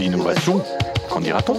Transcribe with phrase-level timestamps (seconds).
[0.00, 0.62] l'innovation,
[1.10, 1.58] qu'en dira-t-on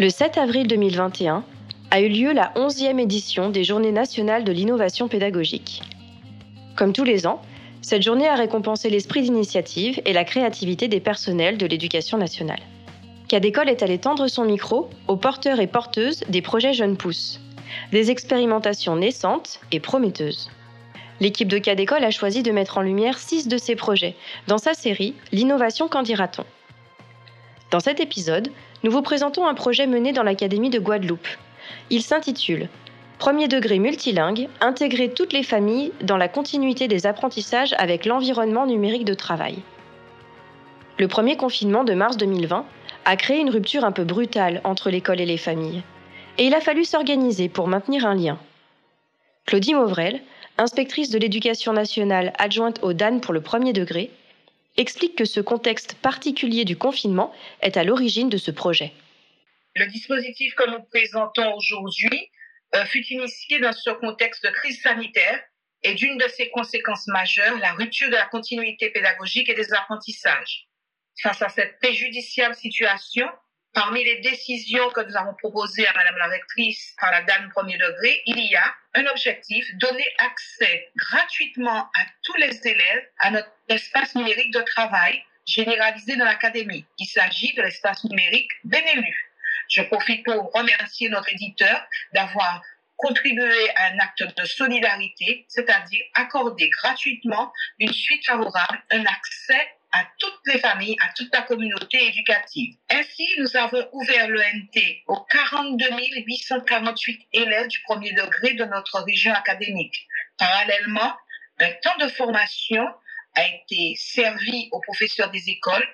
[0.00, 1.44] Le 7 avril 2021
[1.92, 5.82] a eu lieu la 11e édition des Journées nationales de l'innovation pédagogique.
[6.74, 7.40] Comme tous les ans,
[7.80, 12.58] cette journée a récompensé l'esprit d'initiative et la créativité des personnels de l'éducation nationale.
[13.28, 17.40] Cadécole est allé tendre son micro aux porteurs et porteuses des projets Jeunes Pousses,
[17.92, 20.50] des expérimentations naissantes et prometteuses.
[21.20, 24.16] L'équipe de Cadécole a choisi de mettre en lumière six de ces projets
[24.48, 26.44] dans sa série L'innovation qu'en dira-t-on
[27.76, 28.48] Dans cet épisode,
[28.84, 31.28] nous vous présentons un projet mené dans l'Académie de Guadeloupe.
[31.90, 32.70] Il s'intitule
[33.18, 39.04] Premier degré multilingue, intégrer toutes les familles dans la continuité des apprentissages avec l'environnement numérique
[39.04, 39.58] de travail.
[40.98, 42.64] Le premier confinement de mars 2020
[43.04, 45.82] a créé une rupture un peu brutale entre l'école et les familles.
[46.38, 48.38] Et il a fallu s'organiser pour maintenir un lien.
[49.44, 50.22] Claudie Mauvrel,
[50.56, 54.12] inspectrice de l'éducation nationale adjointe au DAN pour le premier degré,
[54.76, 58.92] explique que ce contexte particulier du confinement est à l'origine de ce projet.
[59.74, 62.30] Le dispositif que nous présentons aujourd'hui
[62.74, 65.42] euh, fut initié dans ce contexte de crise sanitaire
[65.82, 70.66] et d'une de ses conséquences majeures, la rupture de la continuité pédagogique et des apprentissages.
[71.22, 73.28] Face à cette préjudiciable situation,
[73.76, 77.76] parmi les décisions que nous avons proposées à Madame la rectrice par la dame premier
[77.76, 83.52] degré, il y a un objectif, donner accès gratuitement à tous les élèves à notre
[83.68, 86.86] espace numérique de travail généralisé dans l'académie.
[86.98, 89.30] Il s'agit de l'espace numérique Benelux.
[89.68, 92.62] Je profite pour remercier notre éditeur d'avoir
[92.96, 100.06] contribué à un acte de solidarité, c'est-à-dire accorder gratuitement une suite favorable, un accès à
[100.18, 102.76] toutes les familles, à toute la communauté éducative.
[102.90, 105.86] Ainsi, nous avons ouvert l'ENT aux 42
[106.26, 110.06] 848 élèves du premier degré de notre région académique.
[110.38, 111.16] Parallèlement,
[111.58, 112.86] un temps de formation
[113.34, 115.86] a été servi aux professeurs des écoles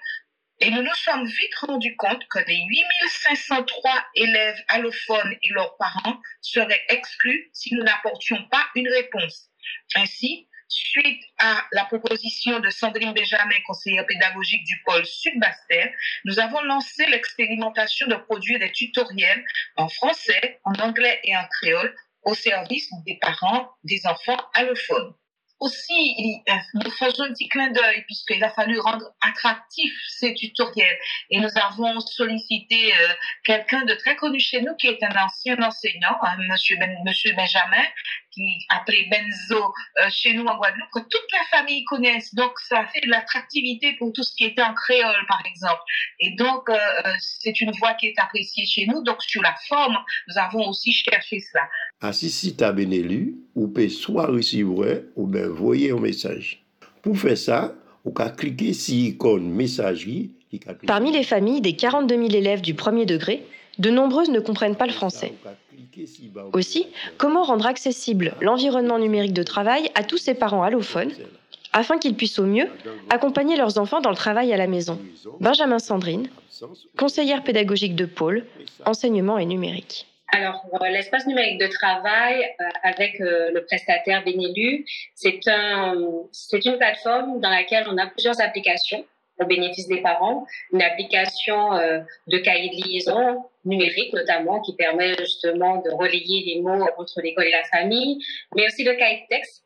[0.60, 6.20] et nous nous sommes vite rendus compte que les 8503 élèves allophones et leurs parents
[6.40, 9.50] seraient exclus si nous n'apportions pas une réponse.
[9.96, 15.92] Ainsi, suite à la proposition de Sandrine Benjamin, conseillère pédagogique du pôle Sud-Bastère,
[16.24, 19.44] nous avons lancé l'expérimentation de produire des tutoriels
[19.76, 21.94] en français, en anglais et en créole
[22.24, 25.14] au service des parents des enfants allophones
[25.62, 26.42] aussi,
[26.74, 30.98] nous faisons un petit clin d'œil puisqu'il a fallu rendre attractif ces tutoriels.
[31.30, 33.08] Et nous avons sollicité euh,
[33.44, 36.90] quelqu'un de très connu chez nous qui est un ancien enseignant, hein, monsieur, ben,
[37.36, 37.84] Benjamin,
[38.32, 42.34] qui appelé Benzo euh, chez nous en Guadeloupe, que toute la famille connaisse.
[42.34, 45.82] Donc, ça a fait de l'attractivité pour tout ce qui était en créole, par exemple.
[46.18, 49.02] Et donc, euh, c'est une voix qui est appréciée chez nous.
[49.02, 49.98] Donc, sur la forme,
[50.28, 51.68] nous avons aussi cherché cela.
[52.02, 56.64] Ainsi, si tu as bien élu, ou peut soit recevoir ou bien envoyer un message.
[57.00, 57.74] Pour faire ça,
[58.04, 60.32] on peut cliquer sur l'icône messagerie.
[60.86, 63.44] Parmi les familles des 42 000 élèves du premier degré,
[63.78, 65.32] de nombreuses ne comprennent pas le français.
[66.52, 66.86] Aussi,
[67.16, 71.12] comment rendre accessible l'environnement numérique de travail à tous ces parents allophones
[71.72, 72.66] afin qu'ils puissent au mieux
[73.08, 74.98] accompagner leurs enfants dans le travail à la maison?
[75.40, 76.28] Benjamin Sandrine,
[76.98, 78.44] conseillère pédagogique de pôle,
[78.84, 80.06] enseignement et numérique.
[80.34, 85.94] Alors, euh, l'espace numérique de travail euh, avec euh, le prestataire Benelu, c'est un,
[86.32, 89.04] c'est une plateforme dans laquelle on a plusieurs applications
[89.38, 90.46] au bénéfice des parents.
[90.72, 91.72] Une application
[92.26, 97.46] de cahier de liaison numérique notamment qui permet justement de relayer les mots entre l'école
[97.46, 98.18] et la famille,
[98.54, 99.64] mais aussi le cahier de texte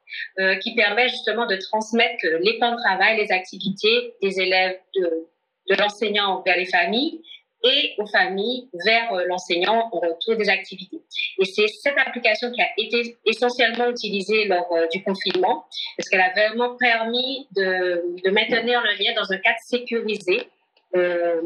[0.62, 5.26] qui permet justement de transmettre les plans de travail, les activités des élèves de,
[5.68, 7.20] de l'enseignant vers les familles
[7.62, 11.00] et aux familles vers euh, l'enseignant au retour des activités.
[11.38, 15.66] Et c'est cette application qui a été essentiellement utilisée lors euh, du confinement
[15.96, 20.48] parce qu'elle a vraiment permis de, maintenir le lien dans un cadre sécurisé
[20.94, 21.40] euh,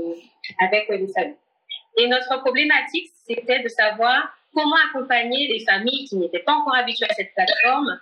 [0.61, 1.37] avec les familles.
[1.99, 7.07] Et notre problématique, c'était de savoir comment accompagner les familles qui n'étaient pas encore habituées
[7.09, 7.99] à cette plateforme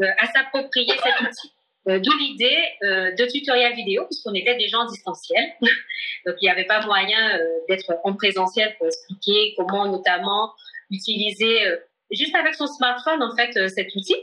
[0.00, 1.52] à s'approprier cet outil.
[1.88, 5.44] Euh, d'où l'idée euh, de tutoriel vidéo, puisqu'on était déjà en distanciel.
[6.26, 10.52] Donc, il n'y avait pas moyen euh, d'être en présentiel pour expliquer comment notamment
[10.90, 11.58] utiliser,
[12.10, 14.16] juste avec son smartphone, en fait, cet outil.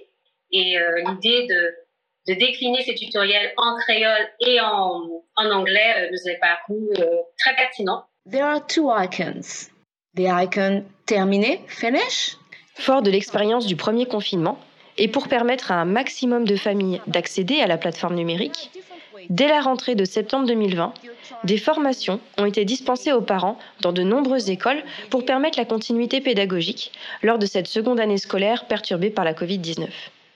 [0.52, 0.78] Et
[1.08, 6.78] l'idée de, de décliner ces tutoriels en créole et en, en anglais nous est paru
[7.40, 8.06] très pertinent.
[8.30, 9.72] There are two icons.
[10.16, 12.38] The icon terminé, finish.
[12.76, 14.60] Fort de l'expérience du premier confinement,
[15.00, 18.70] et pour permettre à un maximum de familles d'accéder à la plateforme numérique,
[19.30, 20.94] dès la rentrée de septembre 2020,
[21.46, 26.20] des formations ont été dispensées aux parents dans de nombreuses écoles pour permettre la continuité
[26.20, 26.92] pédagogique
[27.24, 29.88] lors de cette seconde année scolaire perturbée par la Covid-19.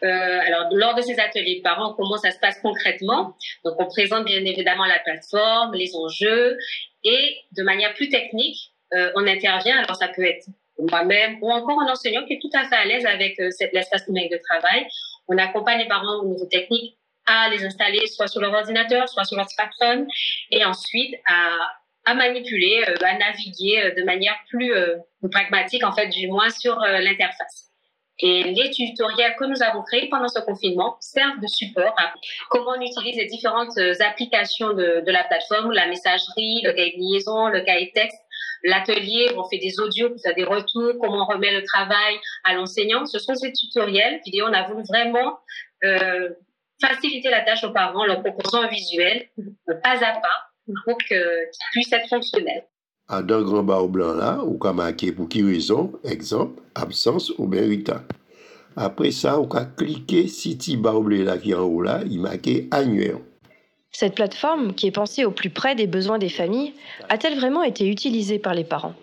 [0.04, 3.36] Euh, alors, lors de ces ateliers parents, comment ça se passe concrètement?
[3.64, 6.58] Donc, on présente bien évidemment la plateforme, les enjeux,
[7.04, 9.78] et de manière plus technique, euh, on intervient.
[9.78, 10.46] Alors, ça peut être
[10.80, 14.08] moi-même ou encore un enseignant qui est tout à fait à l'aise avec euh, l'espace
[14.08, 14.88] numérique de travail.
[15.28, 19.24] On accompagne les parents au niveau technique à les installer soit sur leur ordinateur, soit
[19.24, 20.08] sur leur smartphone,
[20.52, 24.98] et ensuite à, manipuler, euh, à naviguer euh, de manière plus euh,
[25.32, 27.70] pragmatique, en fait, du moins sur l'interface.
[28.20, 32.14] Et les tutoriels que nous avons créés pendant ce confinement servent de support à
[32.50, 37.48] comment on utilise les différentes applications de, la plateforme, la messagerie, le cahier de liaison,
[37.48, 38.22] le cahier texte,
[38.64, 42.54] l'atelier, on fait des audios pour faire des retours, comment on remet le travail à
[42.54, 43.06] l'enseignant.
[43.06, 44.46] Ce sont ces tutoriels vidéo.
[44.50, 45.40] On a voulu vraiment
[45.84, 46.30] euh,
[46.82, 49.28] faciliter la tâche aux parents en leur proposant un visuel
[49.84, 50.54] pas à pas
[50.86, 51.18] pour qu'il
[51.72, 52.66] puisse être fonctionnel.
[53.10, 57.48] À d'un grand barreau blanc là, ou qu'à marquer pour qui raison, exemple, absence ou
[57.48, 58.04] bien retard.
[58.76, 62.02] Après ça, on peut cliquer sur petit barreau blanc là qui est en haut là,
[62.10, 63.18] il marque annuaire.
[63.94, 66.74] Cette plateforme, qui est pensée au plus près des besoins des familles,
[67.10, 68.96] a-t-elle vraiment été utilisée par les parents?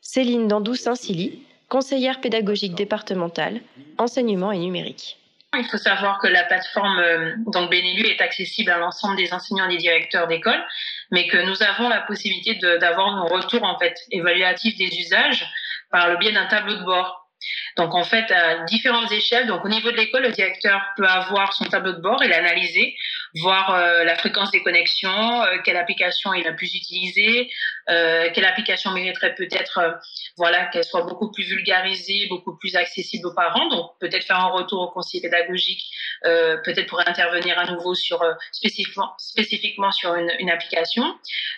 [0.00, 3.60] Céline Dandou-Saint-Silly, conseillère pédagogique départementale,
[3.98, 5.18] enseignement et numérique.
[5.58, 9.68] Il faut savoir que la plateforme euh, donc Benelu est accessible à l'ensemble des enseignants
[9.68, 10.62] et des directeurs d'école,
[11.10, 15.44] mais que nous avons la possibilité d'avoir nos retours en fait évaluatifs des usages
[15.90, 17.28] par le biais d'un tableau de bord.
[17.76, 21.52] Donc en fait, à différentes échelles, donc au niveau de l'école, le directeur peut avoir
[21.52, 22.94] son tableau de bord et l'analyser,
[23.36, 27.50] voir euh, la fréquence des connexions, euh, quelle application il a plus utilisée,
[27.88, 29.98] euh, quelle application mériterait peut-être,
[30.36, 33.68] voilà, qu'elle soit beaucoup plus vulgarisée, beaucoup plus accessible aux parents.
[33.68, 35.82] Donc peut-être faire un retour au conseiller pédagogique,
[36.22, 38.22] peut-être pour intervenir à nouveau sur
[38.52, 41.04] spécifiquement, spécifiquement sur une, application.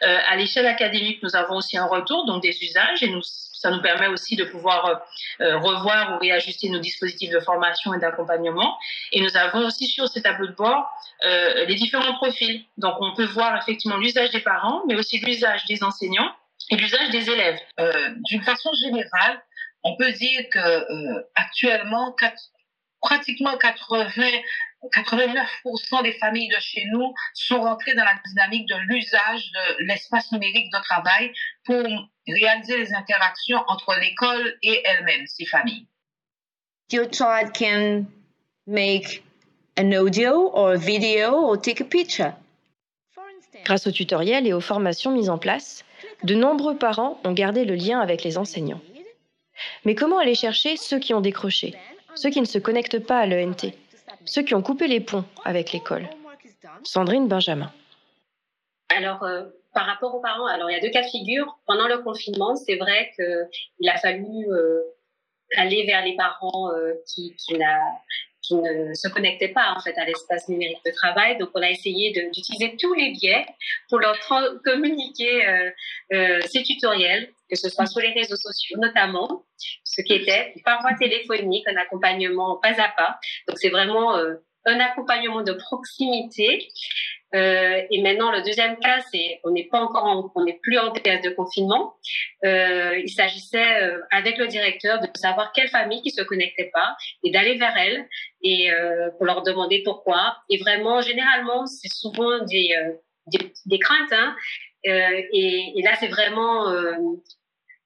[0.02, 3.80] à l'échelle académique, nous avons aussi un retour, donc des usages, et nous ça nous
[3.80, 5.06] permet aussi de pouvoir
[5.38, 8.76] revoir ou réajuster nos dispositifs de formation et d'accompagnement.
[9.12, 10.90] Et nous avons aussi sur ces tableaux de bord
[11.64, 12.64] les différents profils.
[12.76, 16.32] Donc on peut voir effectivement l'usage des parents, mais aussi l'usage des enseignants
[16.70, 17.58] et l'usage des élèves.
[17.80, 19.42] Euh, D'une façon générale,
[19.84, 21.22] on peut dire que euh,
[23.00, 24.08] pratiquement 80
[24.90, 30.32] 89% des familles de chez nous sont rentrées dans la dynamique de l'usage de l'espace
[30.32, 31.32] numérique de travail
[31.64, 31.86] pour
[32.26, 35.86] réaliser les interactions entre l'école et elle-même, ces familles.
[36.90, 38.06] Your child can
[38.66, 39.22] make
[39.76, 42.32] an audio or a video or take a picture.
[43.64, 45.84] Grâce aux tutoriels et aux formations mises en place,
[46.24, 48.80] de nombreux parents ont gardé le lien avec les enseignants.
[49.84, 51.74] Mais comment aller chercher ceux qui ont décroché,
[52.14, 53.72] ceux qui ne se connectent pas à l'ENT
[54.24, 56.08] ceux qui ont coupé les ponts avec l'école?
[56.84, 57.72] Sandrine Benjamin.
[58.96, 61.58] Alors, euh, par rapport aux parents, alors il y a deux cas de figure.
[61.66, 64.80] Pendant le confinement, c'est vrai qu'il a fallu euh,
[65.56, 67.54] aller vers les parents euh, qui, qui,
[68.42, 71.38] qui, ne se connectaient pas en fait à l'espace numérique de travail.
[71.38, 73.46] Donc, on a essayé d'utiliser tous les biais
[73.88, 74.18] pour leur
[74.64, 75.70] communiquer
[76.10, 79.44] ces tutoriels, que ce soit sur les réseaux sociaux notamment,
[79.84, 83.18] ce qui était par voie téléphonique, un accompagnement pas à pas.
[83.46, 84.34] Donc c'est vraiment euh,
[84.66, 86.68] un accompagnement de proximité.
[87.34, 90.92] Euh, et maintenant, le deuxième cas, c'est on n'est pas encore, on n'est plus en
[90.92, 91.94] période de confinement.
[92.44, 96.94] Euh, il s'agissait euh, avec le directeur de savoir quelle famille qui se connectait pas
[97.24, 98.06] et d'aller vers elle
[98.42, 98.70] et
[99.16, 100.36] pour leur demander pourquoi.
[100.50, 102.74] Et vraiment, généralement, c'est souvent des,
[103.66, 104.12] des, craintes.
[104.12, 104.34] Hein.
[104.84, 106.72] Et, là, c'est vraiment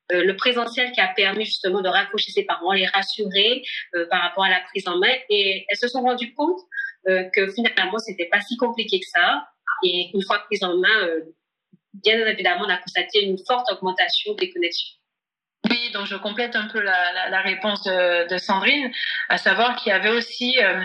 [0.08, 3.62] le présentiel qui a permis justement de raccrocher ses parents, les rassurer
[4.08, 5.12] par rapport à la prise en main.
[5.28, 6.60] Et elles se sont rendues compte
[7.06, 9.46] que finalement, c'était pas si compliqué que ça.
[9.84, 11.08] Et une fois prise en main,
[11.94, 14.96] bien évidemment, on a constaté une forte augmentation des connexions.
[15.70, 18.92] Oui, donc je complète un peu la, réponse de, Sandrine,
[19.28, 20.80] à savoir qu'il y avait aussi euh,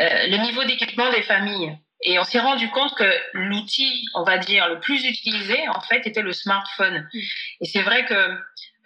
[0.00, 1.76] euh, le niveau d'équipement des familles.
[2.04, 6.06] Et on s'est rendu compte que l'outil, on va dire, le plus utilisé, en fait,
[6.06, 7.08] était le smartphone.
[7.12, 7.18] Mm.
[7.60, 8.38] Et c'est vrai que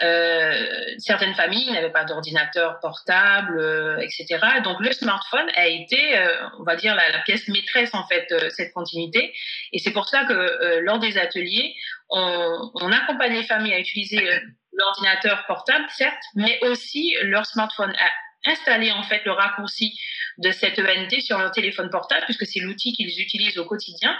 [0.02, 0.66] euh,
[0.98, 4.38] certaines familles n'avaient pas d'ordinateur portable, euh, etc.
[4.62, 8.26] Donc le smartphone a été, euh, on va dire, la, la, pièce maîtresse en fait
[8.30, 9.32] de cette continuité.
[9.72, 11.74] Et c'est pour ça que lors des ateliers,
[12.10, 14.28] on, on, accompagne les familles à utiliser
[14.74, 18.10] l'ordinateur portable, certes, mais aussi leur smartphone, à
[18.46, 19.98] installer en fait le raccourci
[20.38, 24.14] de cette ENT sur leur téléphone portable, puisque c'est l'outil qu'ils utilisent au quotidien,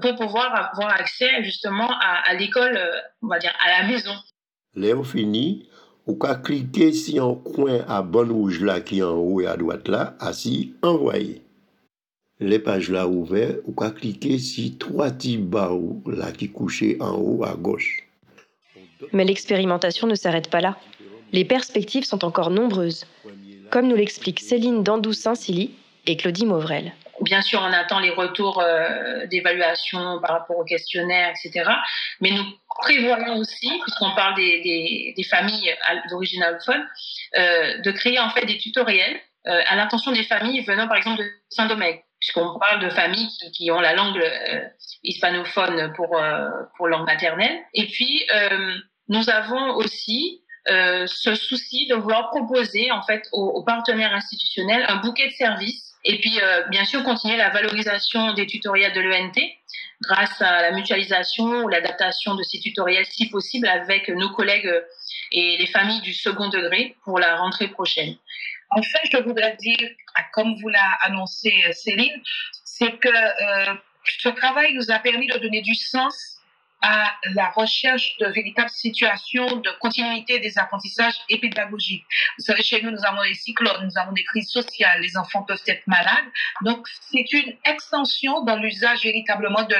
[0.00, 2.78] pour pouvoir avoir accès justement à, à l'école,
[3.22, 4.14] on va dire, à la maison.
[4.74, 5.68] Léo fini,
[6.06, 9.46] ou qu'à cliquer sur un coin à bon rouge là qui est en haut et
[9.46, 11.42] à droite là, assis envoyer.
[12.40, 17.14] Les pages là ouvertes, ou qu'à cliquer sur trois petits barreaux là qui couchaient en
[17.14, 18.02] haut à gauche.
[19.12, 20.76] Mais l'expérimentation ne s'arrête pas là.
[21.32, 23.06] Les perspectives sont encore nombreuses.
[23.72, 25.74] Comme nous l'expliquent Céline Dandou-Saint-Silly
[26.06, 26.92] et Claudie Mauvrel.
[27.22, 31.70] Bien sûr, on attend les retours euh, d'évaluation par rapport au questionnaire, etc.
[32.20, 35.74] Mais nous prévoyons aussi, puisqu'on parle des, familles
[36.10, 36.86] d'origine allophone,
[37.38, 41.22] euh, de créer en fait des tutoriels euh, à l'intention des familles venant par exemple
[41.22, 44.22] de Saint-Domingue, puisqu'on parle de familles qui, ont la langue
[45.02, 46.20] hispanophone pour,
[46.76, 47.58] pour langue maternelle.
[47.74, 48.26] Et puis,
[49.08, 55.28] nous avons aussi ce souci de vouloir proposer en fait aux partenaires institutionnels un bouquet
[55.28, 59.38] de services et puis, euh, bien sûr, continuer la valorisation des tutoriels de l'ENT
[60.02, 64.72] grâce à la mutualisation ou l'adaptation de ces tutoriels, si possible, avec nos collègues
[65.30, 68.16] et les familles du second degré pour la rentrée prochaine.
[68.70, 69.90] Enfin, je voudrais dire,
[70.32, 72.20] comme vous l'a annoncé Céline,
[72.64, 73.74] c'est que euh,
[74.18, 76.41] ce travail nous a permis de donner du sens
[76.82, 82.04] à la recherche de véritables situations de continuité des apprentissages et pédagogiques.
[82.38, 85.42] Vous savez, chez nous, nous avons des cyclones, nous avons des crises sociales, les enfants
[85.42, 86.24] peuvent être malades.
[86.62, 89.76] Donc, c'est une extension dans l'usage véritablement de,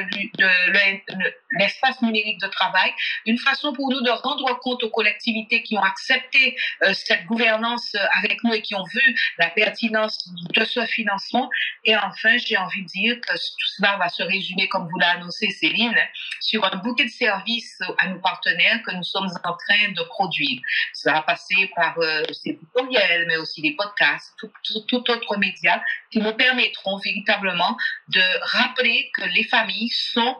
[1.58, 2.92] l'espace numérique de travail,
[3.26, 7.96] une façon pour nous de rendre compte aux collectivités qui ont accepté euh, cette gouvernance
[8.18, 9.02] avec nous et qui ont vu
[9.38, 11.50] la pertinence de ce financement.
[11.84, 15.10] Et enfin, j'ai envie de dire que tout cela va se résumer, comme vous l'a
[15.12, 15.96] annoncé Céline,
[16.40, 20.60] sur un bout de services à nos partenaires que nous sommes en train de produire.
[20.92, 24.50] Ça va passer par euh, ces tutoriels, mais aussi des podcasts, tout,
[24.88, 27.76] tout, autre média qui nous permettront véritablement
[28.08, 30.36] de rappeler que les familles sont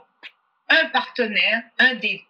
[0.68, 2.23] un partenaire, un des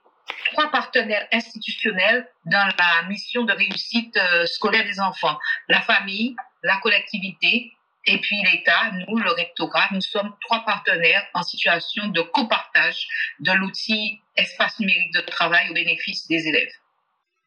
[0.52, 5.38] trois partenaires institutionnels dans la mission de réussite euh, scolaire des enfants.
[5.68, 7.72] La famille, la collectivité
[8.06, 13.06] et puis l'État, nous, le rectorat, nous sommes trois partenaires en situation de copartage
[13.40, 16.72] de l'outil espace numérique de travail au bénéfice des élèves.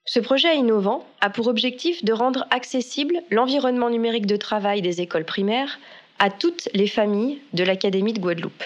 [0.05, 5.25] Ce projet innovant a pour objectif de rendre accessible l'environnement numérique de travail des écoles
[5.25, 5.79] primaires
[6.19, 8.63] à toutes les familles de l'Académie de Guadeloupe.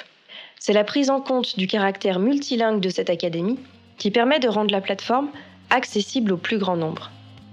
[0.59, 3.57] C'est la prise en compte du caractère multilingue de cette académie
[3.97, 5.31] qui permet de rendre la plateforme
[5.69, 7.09] accessible au plus grand nombre.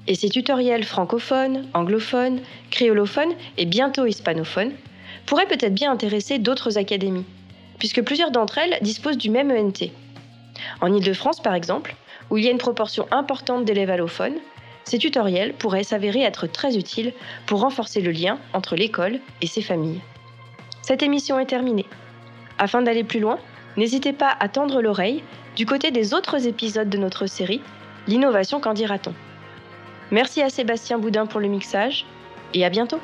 [0.09, 4.73] Et ces tutoriels francophones, anglophones, créolophones et bientôt hispanophones
[5.27, 7.25] pourraient peut-être bien intéresser d'autres académies,
[7.79, 9.91] puisque plusieurs d'entre elles disposent du même ENT.
[10.81, 11.97] En Ile-de-France, par exemple,
[12.31, 14.37] où il y a une proportion importante d'élèves allophones,
[14.85, 17.13] ces tutoriels pourraient s'avérer être très utiles
[17.47, 20.01] pour renforcer le lien entre l'école et ses familles.
[20.83, 21.87] Cette émission est terminée.
[22.59, 23.39] Afin d'aller plus loin,
[23.77, 25.25] n'hésitez pas à tendre l'oreille
[25.57, 27.61] du côté des autres épisodes de notre série
[28.07, 29.13] L'innovation qu'en dira-t-on?
[30.11, 32.07] Merci à Sébastien Boudin pour le mixage
[32.55, 33.01] et à bientôt